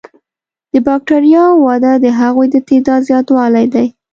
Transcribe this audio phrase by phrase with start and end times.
[0.73, 3.85] د بکټریاوو وده د هغوی د تعداد زیاتوالی دی.